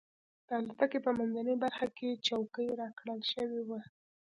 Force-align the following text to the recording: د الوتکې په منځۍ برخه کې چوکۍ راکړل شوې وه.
د 0.47 0.49
الوتکې 0.59 0.99
په 1.05 1.11
منځۍ 1.17 1.55
برخه 1.63 1.87
کې 1.97 2.21
چوکۍ 2.27 2.67
راکړل 2.81 3.19
شوې 3.33 3.61
وه. 3.67 3.79